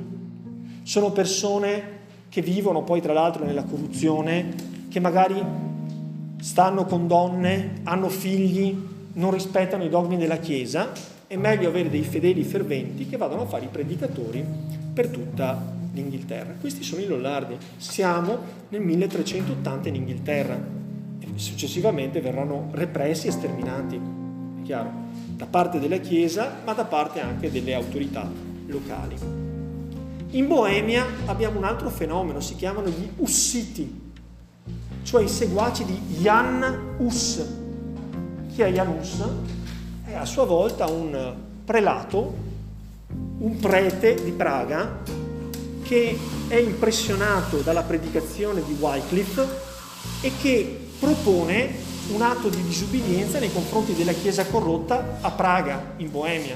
[0.81, 1.95] sono persone
[2.29, 4.55] che vivono poi tra l'altro nella corruzione,
[4.89, 5.39] che magari
[6.39, 8.75] stanno con donne, hanno figli,
[9.13, 10.93] non rispettano i dogmi della Chiesa,
[11.27, 14.43] è meglio avere dei fedeli ferventi che vadano a fare i predicatori
[14.93, 16.53] per tutta l'Inghilterra.
[16.59, 17.57] Questi sono i Lollardi.
[17.77, 18.37] Siamo
[18.69, 20.55] nel 1380 in Inghilterra
[21.19, 24.91] e successivamente verranno repressi e sterminati, è chiaro,
[25.35, 28.29] da parte della Chiesa ma da parte anche delle autorità
[28.67, 29.15] locali.
[30.31, 34.11] In Boemia abbiamo un altro fenomeno, si chiamano gli Ussiti,
[35.03, 37.45] cioè i seguaci di Jan Hus.
[38.53, 39.23] Chi è Jan Hus?
[40.03, 41.33] È a sua volta un
[41.63, 42.45] prelato,
[43.39, 45.25] un prete di Praga
[45.87, 46.17] che
[46.49, 49.47] è impressionato dalla predicazione di Wycliffe
[50.21, 56.11] e che propone un atto di disubbidienza nei confronti della Chiesa corrotta a Praga, in
[56.11, 56.55] Boemia.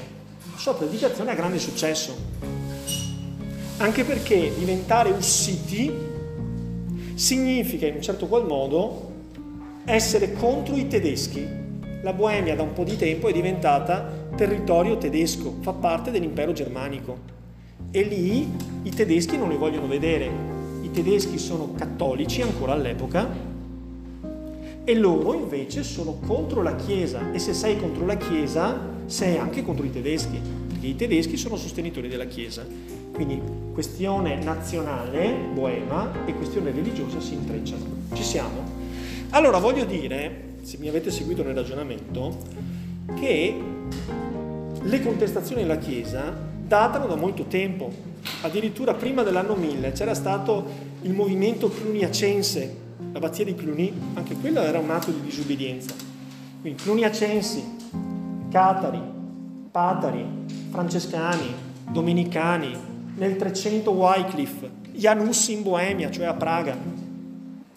[0.52, 2.14] La sua predicazione ha grande successo,
[3.78, 5.90] anche perché diventare ussiti
[7.14, 9.10] significa in un certo qual modo
[9.84, 11.60] essere contro i tedeschi.
[12.02, 17.40] La Boemia da un po' di tempo è diventata territorio tedesco, fa parte dell'impero germanico
[17.90, 18.48] e lì
[18.82, 20.30] i tedeschi non li vogliono vedere.
[20.82, 23.50] I tedeschi sono cattolici ancora all'epoca
[24.84, 29.62] e loro invece sono contro la Chiesa e se sei contro la Chiesa sei anche
[29.62, 32.64] contro i tedeschi, perché i tedeschi sono sostenitori della Chiesa.
[33.12, 33.40] Quindi
[33.72, 37.84] questione nazionale, boema, e questione religiosa si intrecciano.
[38.14, 38.64] Ci siamo?
[39.30, 42.38] Allora voglio dire, se mi avete seguito nel ragionamento,
[43.14, 43.54] che
[44.80, 47.92] le contestazioni alla Chiesa datano da molto tempo.
[48.40, 50.64] Addirittura prima dell'anno 1000 c'era stato
[51.02, 52.76] il movimento cluniacense,
[53.12, 55.92] l'abbazia di Cluny, anche quello era un atto di disubbidienza.
[56.62, 57.62] Quindi cluniacensi,
[58.50, 59.02] catari,
[59.70, 60.24] patari,
[60.70, 61.52] francescani,
[61.90, 62.74] domenicani,
[63.16, 66.74] nel 300 Wycliffe, Janussi in Boemia, cioè a Praga.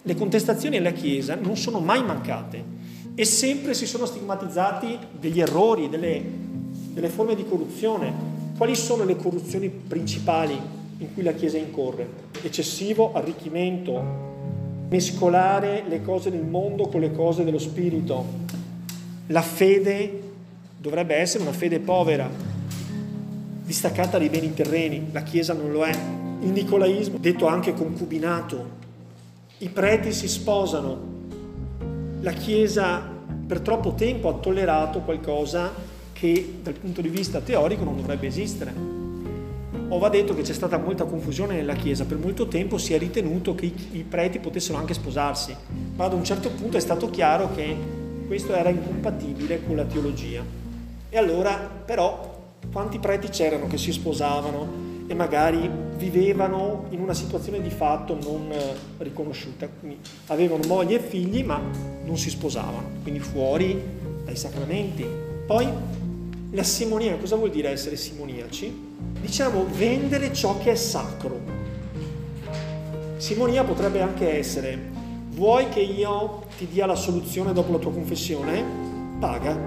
[0.00, 2.64] Le contestazioni alla Chiesa non sono mai mancate
[3.14, 6.44] e sempre si sono stigmatizzati degli errori, delle
[6.96, 8.35] delle forme di corruzione.
[8.56, 10.58] Quali sono le corruzioni principali
[10.98, 12.08] in cui la Chiesa incorre?
[12.40, 14.02] Eccessivo arricchimento,
[14.88, 18.24] mescolare le cose del mondo con le cose dello spirito.
[19.26, 20.22] La fede
[20.78, 22.30] dovrebbe essere una fede povera,
[23.62, 25.94] distaccata dai beni terreni, la Chiesa non lo è.
[26.40, 28.70] Il nicolaismo, detto anche concubinato,
[29.58, 30.98] i preti si sposano,
[32.20, 33.02] la Chiesa
[33.46, 35.70] per troppo tempo ha tollerato qualcosa
[36.18, 38.72] che dal punto di vista teorico non dovrebbe esistere.
[39.88, 42.98] O va detto che c'è stata molta confusione nella Chiesa, per molto tempo si è
[42.98, 45.54] ritenuto che i, preti potessero anche sposarsi,
[45.94, 47.76] ma ad un certo punto è stato chiaro che
[48.26, 50.42] questo era incompatibile con la teologia.
[51.08, 52.34] E allora però
[52.72, 58.50] quanti preti c'erano che si sposavano e magari vivevano in una situazione di fatto non
[58.50, 61.60] eh, riconosciuta, quindi avevano moglie e figli ma
[62.04, 63.80] non si sposavano, quindi fuori
[64.24, 65.06] dai sacramenti.
[65.46, 65.68] Poi
[66.50, 68.94] la simonia, cosa vuol dire essere simoniaci?
[69.20, 71.38] Diciamo vendere ciò che è sacro.
[73.16, 74.78] Simonia potrebbe anche essere,
[75.30, 78.62] vuoi che io ti dia la soluzione dopo la tua confessione?
[79.18, 79.58] Paga.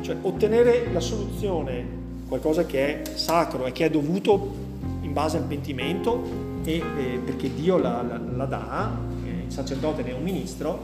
[0.00, 4.54] Cioè ottenere la soluzione qualcosa che è sacro e che è dovuto
[5.02, 6.22] in base al pentimento
[6.64, 10.80] e eh, perché Dio la, la, la dà, eh, il sacerdote ne è un ministro,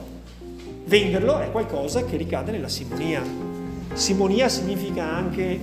[0.85, 3.23] venderlo è qualcosa che ricade nella simonia.
[3.92, 5.59] Simonia significa anche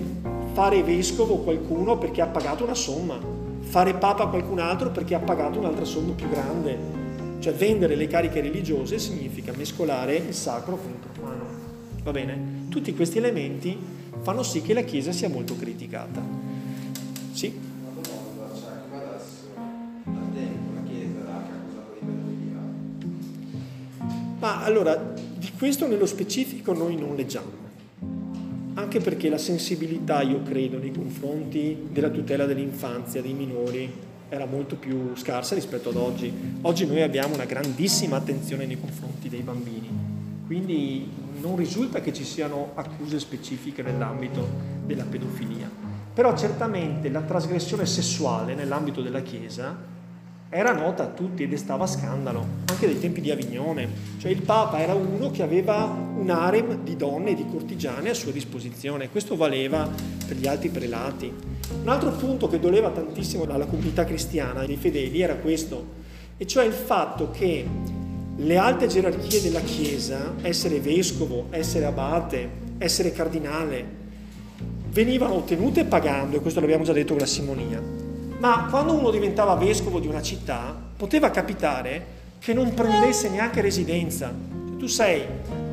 [0.53, 3.19] fare vescovo qualcuno perché ha pagato una somma,
[3.59, 6.77] fare papa qualcun altro perché ha pagato un'altra somma più grande.
[7.39, 11.45] Cioè vendere le cariche religiose significa mescolare il sacro con il profano.
[12.03, 12.67] Va bene?
[12.69, 13.77] Tutti questi elementi
[14.21, 16.21] fanno sì che la Chiesa sia molto criticata.
[17.31, 17.73] Sì?
[24.39, 27.64] Ma allora, di questo nello specifico noi non leggiamo,
[28.85, 33.91] anche perché la sensibilità, io credo, nei confronti della tutela dell'infanzia, dei minori,
[34.29, 36.31] era molto più scarsa rispetto ad oggi.
[36.61, 39.89] Oggi noi abbiamo una grandissima attenzione nei confronti dei bambini,
[40.45, 41.09] quindi
[41.41, 44.47] non risulta che ci siano accuse specifiche nell'ambito
[44.85, 45.67] della pedofilia.
[46.13, 49.75] Però certamente la trasgressione sessuale nell'ambito della Chiesa
[50.55, 53.89] era nota a tutti ed destava scandalo, anche dai tempi di Avignone.
[54.19, 58.13] Cioè il Papa era uno che aveva un harem di donne e di cortigiane a
[58.13, 59.89] sua disposizione, questo valeva
[60.25, 61.29] per gli altri prelati.
[61.81, 65.87] Un altro punto che doleva tantissimo alla comunità cristiana, dei fedeli, era questo,
[66.37, 67.67] e cioè il fatto che
[68.37, 74.03] le alte gerarchie della Chiesa, essere vescovo, essere abate, essere cardinale,
[74.87, 77.94] venivano ottenute pagando, e questo l'abbiamo già detto con la simonia,
[78.37, 84.31] ma quando uno diventava vescovo di una città, poteva capitare che non prendesse neanche residenza.
[84.77, 85.23] Tu sei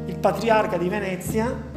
[0.07, 1.71] il patriarca di Venezia,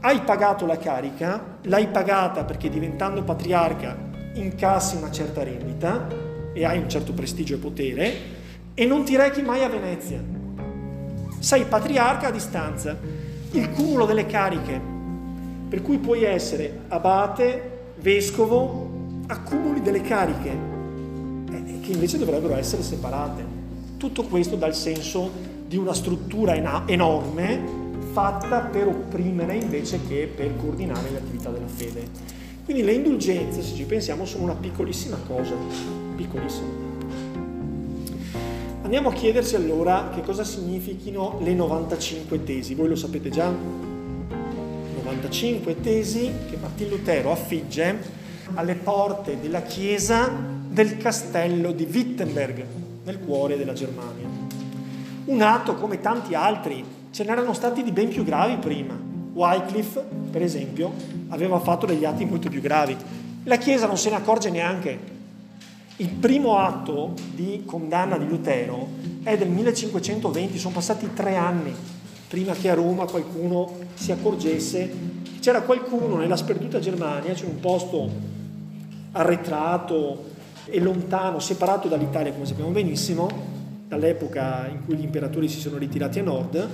[0.00, 3.96] hai pagato la carica, l'hai pagata perché diventando patriarca
[4.34, 6.06] incassi una certa rendita
[6.52, 8.14] e hai un certo prestigio e potere,
[8.74, 10.20] e non ti rechi mai a Venezia.
[11.38, 12.96] Sei patriarca a distanza,
[13.52, 14.80] il cumulo delle cariche,
[15.68, 18.83] per cui puoi essere abate, vescovo,
[19.26, 20.50] accumuli delle cariche
[21.50, 23.44] eh, che invece dovrebbero essere separate.
[23.96, 25.30] Tutto questo dà il senso
[25.66, 26.54] di una struttura
[26.86, 27.82] enorme
[28.12, 32.06] fatta per opprimere invece che per coordinare le attività della fede.
[32.64, 35.54] Quindi le indulgenze, se ci pensiamo, sono una piccolissima cosa,
[36.16, 36.82] piccolissima.
[38.82, 42.74] Andiamo a chiederci allora che cosa significhino le 95 tesi.
[42.74, 43.52] Voi lo sapete già?
[45.02, 48.22] 95 tesi che Martin Lutero affigge
[48.54, 50.30] alle porte della chiesa
[50.68, 52.64] del castello di Wittenberg,
[53.04, 54.26] nel cuore della Germania.
[55.26, 58.98] Un atto come tanti altri, ce n'erano stati di ben più gravi prima.
[59.32, 60.92] Wycliffe, per esempio,
[61.28, 62.96] aveva fatto degli atti molto più gravi.
[63.44, 65.12] La Chiesa non se ne accorge neanche
[65.96, 68.88] il primo atto di condanna di Lutero
[69.22, 71.72] è del 1520, sono passati tre anni
[72.26, 78.10] prima che a Roma qualcuno si accorgesse c'era qualcuno nella sperduta Germania, c'è un posto
[79.14, 80.32] arretrato
[80.66, 83.28] e lontano, separato dall'Italia come sappiamo benissimo,
[83.88, 86.68] dall'epoca in cui gli imperatori si sono ritirati a nord,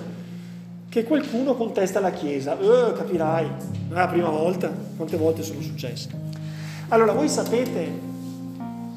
[0.88, 2.58] che qualcuno contesta la Chiesa.
[2.58, 3.46] Eh, capirai,
[3.88, 6.08] non è la prima volta, quante volte sono successe.
[6.88, 8.08] Allora, voi sapete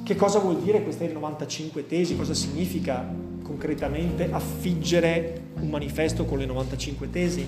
[0.03, 2.17] che cosa vuol dire queste 95 tesi?
[2.17, 3.05] Cosa significa
[3.41, 7.47] concretamente affiggere un manifesto con le 95 tesi?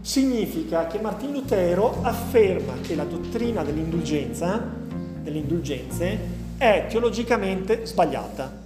[0.00, 4.60] Significa che Martin Lutero afferma che la dottrina dell'indulgenza,
[5.24, 6.18] delle indulgenze,
[6.56, 8.62] è teologicamente sbagliata.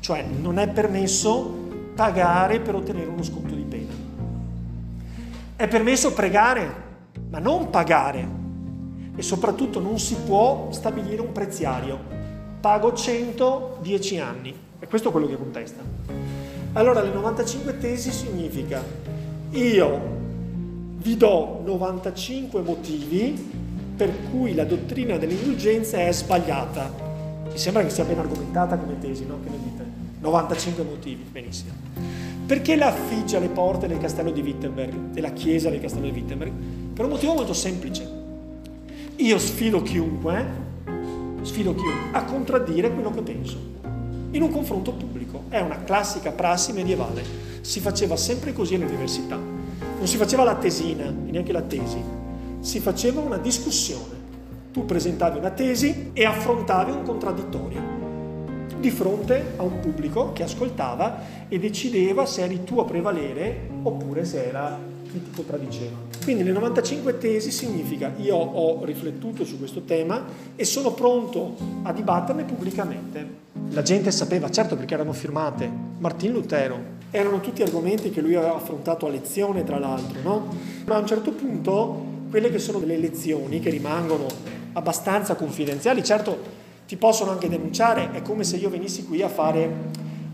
[0.00, 3.92] Cioè non è permesso pagare per ottenere uno sconto di pena.
[5.56, 6.74] È permesso pregare,
[7.28, 8.36] ma non pagare.
[9.14, 11.98] E soprattutto non si può stabilire un preziario.
[12.60, 14.54] Pago 100, 10 anni.
[14.78, 15.82] E questo è quello che contesta.
[16.74, 18.82] Allora le 95 tesi significa
[19.50, 20.16] io
[20.98, 23.57] vi do 95 motivi
[23.98, 26.94] per cui la dottrina dell'indulgenza è sbagliata.
[27.50, 29.40] Mi sembra che sia ben argomentata come tesi, no?
[29.42, 29.84] Che ne dite?
[30.20, 31.72] 95 motivi, benissimo.
[32.46, 36.52] Perché la affigge alle porte del castello di Wittenberg, della chiesa del castello di Wittenberg?
[36.94, 38.08] Per un motivo molto semplice.
[39.16, 40.46] Io sfido chiunque,
[41.42, 43.58] sfido chiunque a contraddire quello che penso,
[44.30, 45.42] in un confronto pubblico.
[45.48, 47.24] È una classica prassi medievale.
[47.62, 49.34] Si faceva sempre così all'università.
[49.34, 52.00] Non si faceva la tesina, neanche la tesi,
[52.60, 54.16] si faceva una discussione.
[54.72, 57.98] Tu presentavi una tesi e affrontavi un contraddittorio
[58.78, 64.24] di fronte a un pubblico che ascoltava e decideva se eri tu a prevalere oppure
[64.24, 64.78] se era
[65.10, 65.96] chi ti contraddiceva.
[66.22, 71.92] Quindi le 95 tesi significa io ho riflettuto su questo tema e sono pronto a
[71.92, 73.46] dibatterne pubblicamente.
[73.70, 78.56] La gente sapeva, certo perché erano firmate, Martin Lutero, erano tutti argomenti che lui aveva
[78.56, 80.46] affrontato a lezione tra l'altro, no?
[80.84, 84.26] Ma a un certo punto quelle che sono delle lezioni che rimangono
[84.72, 89.70] abbastanza confidenziali, certo ti possono anche denunciare, è come se io venissi qui a fare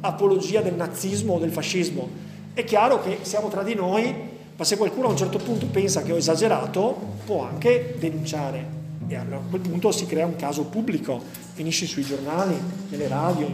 [0.01, 2.09] apologia del nazismo o del fascismo.
[2.53, 4.15] È chiaro che siamo tra di noi,
[4.57, 8.83] ma se qualcuno a un certo punto pensa che ho esagerato, può anche denunciare.
[9.09, 11.21] E allora a quel punto si crea un caso pubblico,
[11.55, 12.55] finisci sui giornali,
[12.89, 13.49] nelle radio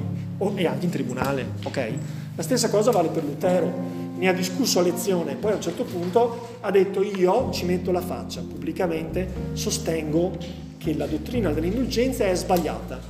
[0.55, 1.93] e anche in tribunale, ok?
[2.37, 3.73] La stessa cosa vale per Lutero,
[4.21, 7.91] ne ha discusso a lezione, poi a un certo punto ha detto io ci metto
[7.91, 10.37] la faccia pubblicamente, sostengo
[10.77, 13.01] che la dottrina dell'indulgenza è sbagliata.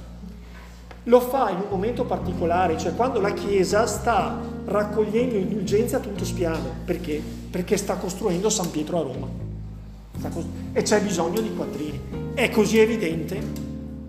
[1.05, 6.25] Lo fa in un momento particolare, cioè quando la Chiesa sta raccogliendo indulgenze a tutto
[6.25, 6.75] spiano.
[6.85, 7.21] Perché?
[7.51, 9.27] Perché sta costruendo San Pietro a Roma.
[10.73, 12.01] E c'è bisogno di quattrini.
[12.35, 13.37] È così evidente.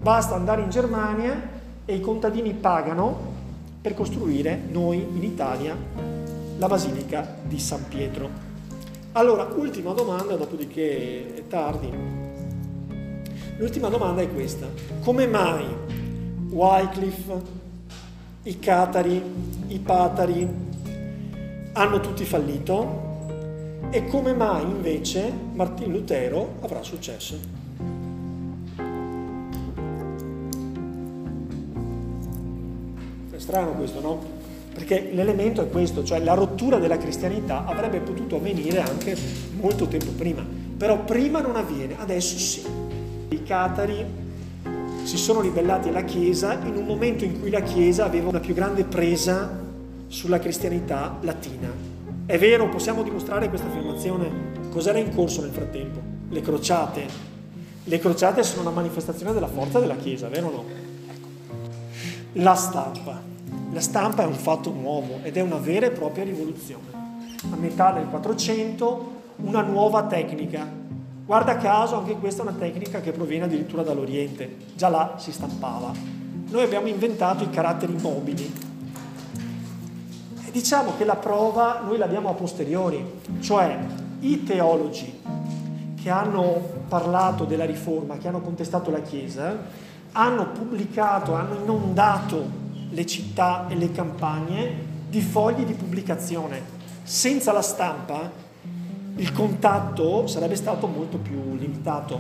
[0.02, 1.50] Basta andare in Germania
[1.84, 3.30] e i contadini pagano
[3.82, 6.11] per costruire noi in Italia
[6.62, 8.30] la Basilica di San Pietro.
[9.14, 11.92] Allora, ultima domanda, dopodiché è tardi.
[13.58, 14.68] L'ultima domanda è questa.
[15.02, 15.66] Come mai
[16.52, 17.42] Wycliffe,
[18.44, 19.24] i Catari,
[19.70, 20.48] i Patari
[21.74, 27.40] hanno tutti fallito e come mai invece Martin Lutero avrà successo?
[33.32, 34.41] È strano questo, no?
[34.82, 39.16] Perché l'elemento è questo, cioè la rottura della cristianità avrebbe potuto avvenire anche
[39.60, 40.44] molto tempo prima,
[40.76, 42.66] però prima non avviene, adesso sì.
[43.30, 44.04] I catari
[45.04, 48.56] si sono ribellati alla Chiesa in un momento in cui la Chiesa aveva una più
[48.56, 49.56] grande presa
[50.08, 51.72] sulla cristianità latina.
[52.26, 54.32] È vero, possiamo dimostrare questa affermazione?
[54.72, 56.00] Cos'era in corso nel frattempo?
[56.28, 57.06] Le crociate.
[57.84, 60.66] Le crociate sono una manifestazione della forza della Chiesa, vero o no?
[61.08, 61.28] Ecco.
[62.34, 63.30] La stampa.
[63.72, 67.00] La stampa è un fatto nuovo ed è una vera e propria rivoluzione.
[67.52, 70.80] A metà del 400 una nuova tecnica
[71.32, 75.94] Guarda caso anche questa è una tecnica che proviene addirittura dall'Oriente, già là si stampava.
[76.50, 78.54] Noi abbiamo inventato i caratteri mobili.
[80.46, 83.80] E diciamo che la prova noi l'abbiamo a posteriori, cioè
[84.20, 85.22] i teologi
[86.02, 89.56] che hanno parlato della riforma, che hanno contestato la Chiesa,
[90.12, 92.61] hanno pubblicato, hanno inondato
[92.92, 96.80] le città e le campagne di fogli di pubblicazione.
[97.04, 98.32] Senza la stampa
[99.16, 102.20] il contatto sarebbe stato molto più limitato.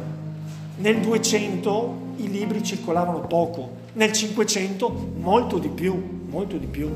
[0.78, 6.90] Nel 200 i libri circolavano poco, nel 500 molto di più, molto di più.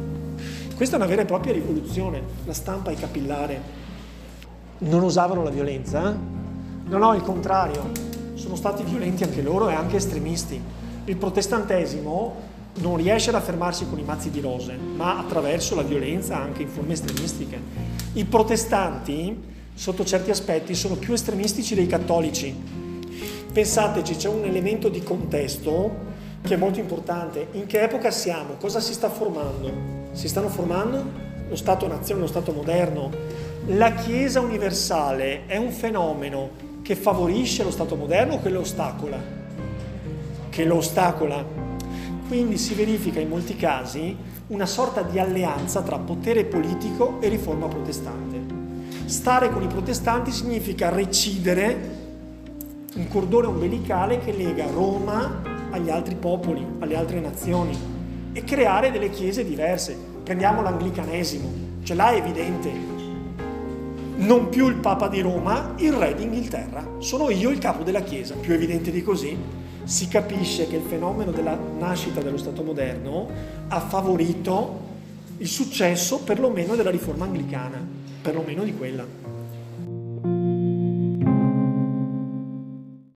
[0.76, 3.84] Questa è una vera e propria rivoluzione, la stampa è capillare.
[4.80, 6.12] Non usavano la violenza?
[6.12, 6.16] Eh?
[6.88, 7.92] No, no, il contrario,
[8.34, 10.62] sono stati violenti anche loro e anche estremisti.
[11.06, 16.38] Il protestantesimo non riesce ad affermarsi con i mazzi di rose, ma attraverso la violenza
[16.38, 17.60] anche in forme estremistiche.
[18.14, 22.54] I protestanti sotto certi aspetti sono più estremistici dei cattolici.
[23.52, 27.48] Pensateci, c'è un elemento di contesto che è molto importante.
[27.54, 28.56] In che epoca siamo?
[28.60, 29.72] Cosa si sta formando?
[30.12, 31.04] Si stanno formando
[31.48, 33.10] lo Stato-nazione, lo Stato moderno.
[33.68, 36.50] La Chiesa universale è un fenomeno
[36.82, 39.18] che favorisce lo Stato moderno o che lo ostacola?
[40.50, 41.65] Che lo ostacola.
[42.28, 44.16] Quindi si verifica in molti casi
[44.48, 48.42] una sorta di alleanza tra potere politico e riforma protestante.
[49.06, 52.04] Stare con i protestanti significa recidere
[52.96, 57.78] un cordone ombelicale che lega Roma agli altri popoli, alle altre nazioni
[58.34, 59.96] e creare delle chiese diverse.
[60.24, 61.50] Prendiamo l'anglicanesimo,
[61.94, 62.94] là è evidente.
[64.18, 66.96] non più il Papa di Roma, il Re d'Inghilterra.
[67.00, 68.34] Sono io il capo della Chiesa.
[68.34, 69.38] Più evidente di così,
[69.86, 73.30] si capisce che il fenomeno della nascita dello Stato moderno
[73.68, 74.84] ha favorito
[75.38, 77.86] il successo perlomeno della riforma anglicana,
[78.22, 79.25] perlomeno di quella.